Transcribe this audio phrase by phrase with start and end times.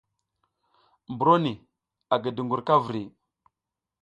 [1.11, 1.53] Mburo ni
[2.13, 3.03] a gi dungur ka vri.